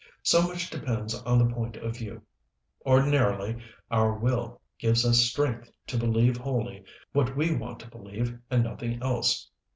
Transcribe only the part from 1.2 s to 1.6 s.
the